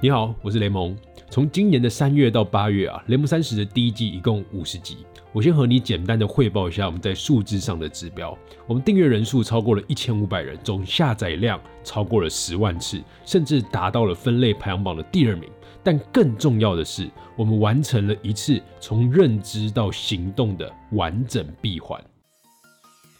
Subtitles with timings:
[0.00, 0.96] 你好，我是雷蒙。
[1.28, 4.98] 从今年的三月到八月啊，雷蒙三十的第一季一共五十集。
[5.32, 8.38] 我先和你简单的汇报一下我们在数字上的指标。
[8.68, 15.50] 我们订阅人数超过了一千五百人，总下载量超过了十万次，甚至达到了分类排行榜的第二名。
[15.82, 22.00] 但更重要的是，我们完成了一次从认知到行动的完整闭环。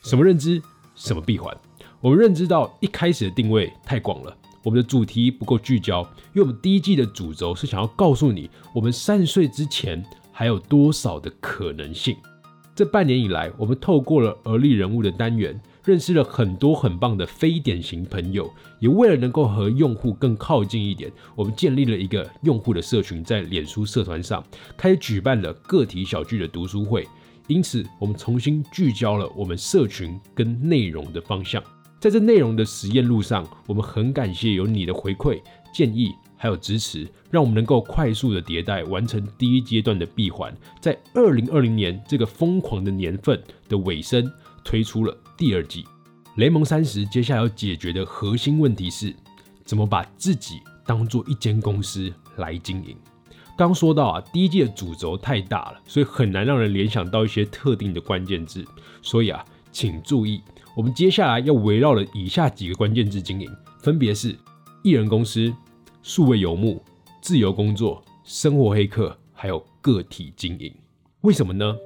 [0.05, 0.63] 什么认知？
[0.95, 1.53] 什么闭环？
[2.01, 4.37] 我们认知到一开始的定位太广了。
[4.69, 6.03] 我们的主题不够聚焦，
[6.35, 12.15] 因为我们第一季的主轴是想要告诉你，我们三十岁之前还有多少的可能性。
[12.75, 24.45] 这半年以来，我们透过了而立人物的单元，认识了很多很棒的非典型朋友，也为了能够和用户更靠近一点，我们建立了一个用户的社群，在脸书社团上
[24.77, 27.09] 开始举办了个体小聚的读书会。
[27.47, 31.63] 因此，我们重新聚焦了我们社群跟内容的方向。
[32.01, 35.43] 在这内容的实验路上，我们很感谢有你的回馈、
[35.75, 40.57] 建议还有支持，让我们能够快速的迭代，完成第一阶段的闭环。
[40.81, 44.31] 在二零二零年这个疯狂的年份的尾声，
[44.65, 45.83] 推出了第二季
[46.37, 47.05] 《雷蒙三十》。
[47.11, 49.13] 接下来要解决的核心问题是，
[49.65, 52.97] 怎么把自己当做一间公司来经营。
[53.57, 58.65] 刚说到啊，第一季的主轴太大了，所以很难让人联想到一些特定的关键字。
[59.03, 60.41] 所以啊，请注意。
[60.77, 64.37] 我们接下来要围绕了以下几个关键字经营，分别是
[64.83, 65.53] 艺人公司、
[66.03, 66.83] 数位游牧、
[67.21, 70.73] 自由工作、生活黑客，还有个体经营。
[71.23, 71.77] 为什么呢？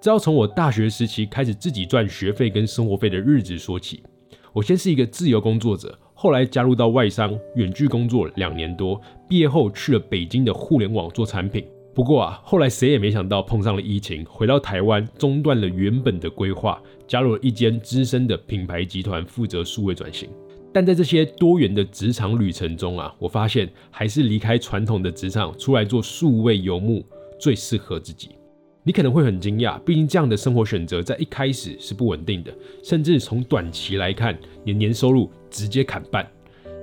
[0.00, 4.02] 这要从我大学时期开始自己赚学费跟生活费的日子说起。
[4.52, 11.66] 我先是一个自由工作者，后来加入到外商远距工作两年多，毕业后去了北京的互联网做产品。
[11.96, 20.28] 不过啊，后来谁也没想到碰上了疫情，回到台湾中断了原本的规划，加入了一间资深的品牌集团负责数位转型。
[20.74, 27.02] 但在这些多元的职场旅程中啊，我发现还是离开传统的职场，出来做数位游牧
[27.40, 28.32] 最适合自己。
[28.82, 32.54] 你可能会很惊讶，毕竟这样的生活选择在一开始是不稳定的，
[32.84, 36.30] 甚至从短期来看，你年收入直接砍半。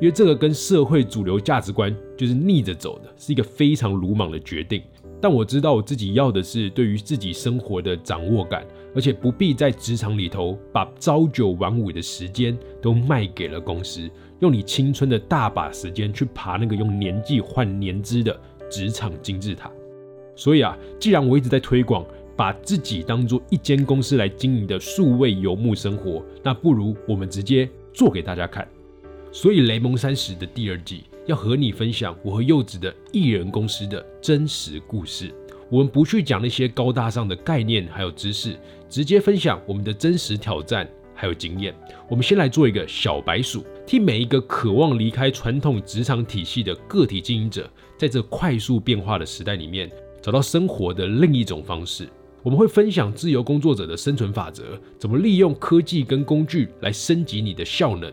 [0.01, 4.81] 因为这个跟社会主流价值观就是逆着走的，是一个非常鲁莽的决定。
[5.23, 14.09] 但我知道我自己要的是对于自己生活的掌握感，而且不必在职场里头把朝九晚五的时间都卖给了公司，
[14.41, 18.38] 用你青春的大把时间去爬那个用年纪换年资的
[18.69, 19.72] 职场金字塔。
[20.35, 28.67] 所以啊，既然我一直在推广把自己当做一间公司来经营的数位游牧生活，那不如我们直接做给大家看。
[29.31, 31.06] 所以雷蒙三十的第二季。
[31.25, 35.34] 要和你分享我和柚子的艺人公司的真实故事。
[35.69, 38.56] 我们不去讲那些高大上的概念还有知识，
[38.89, 41.73] 直接分享我们的真实挑战还有经验。
[42.07, 47.67] 我们先来做一个小白鼠，替每一个渴望离开传统职场体系的个体经营者，
[47.97, 49.89] 在这快速变化的时代里面，
[50.22, 52.07] 找到生活的另一种方式。
[52.44, 58.12] 我们会分享自由工作者的生存法则，怎么利用科技跟工具来升级你的效能。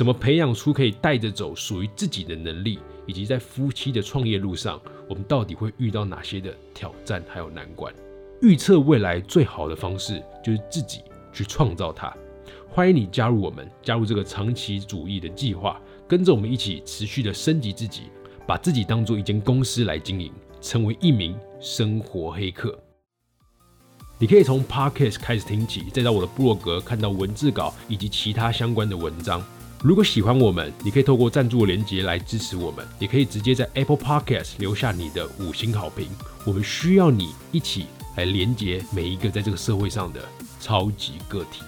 [0.00, 7.92] 怎么培养出可以带着走属于自己的能力，以及在夫妻的创业路上，我们到底会遇到哪些的挑战还有难关？
[8.40, 11.02] 预测未来最好的方式就是自己
[11.34, 12.10] 去创造它。
[12.66, 15.78] 欢迎你加入我们，加入这个长期主义的计划，
[16.08, 18.04] 跟着我们一起持续的升级自己，
[18.46, 20.32] 把自己当做一间公司来经营，
[20.62, 22.74] 成为一名生活黑客。
[24.18, 29.44] 你可以从 Podcast 开始听起，再到我的部落格看到文字稿以及其他相关的文章。
[29.82, 36.06] 如果喜欢我们，你可以透过赞助连接来支持我们，也可以直接在 Apple Podcast 留下你的五星好评。
[36.44, 37.86] 我们需要你一起
[38.18, 40.20] 来连接每一个在这个社会上的
[40.60, 41.62] 超级个体。